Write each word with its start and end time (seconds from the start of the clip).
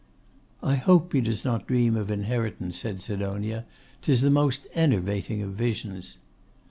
'I 0.63 0.77
hope 0.77 1.13
he 1.13 1.21
does 1.21 1.45
not 1.45 1.67
dream 1.67 1.95
of 1.95 2.09
inheritance,' 2.09 2.79
said 2.79 3.01
Sidonia. 3.01 3.65
''Tis 4.01 4.21
the 4.21 4.31
most 4.31 4.65
enervating 4.73 5.43
of 5.43 5.51
visions. 5.53 6.17